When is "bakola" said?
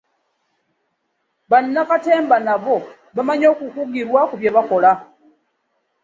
4.55-4.91